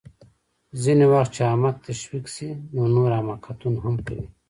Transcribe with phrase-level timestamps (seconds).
[0.81, 4.25] ځینې وخت چې احمق تشویق شي نو نور حماقتونه هم کوي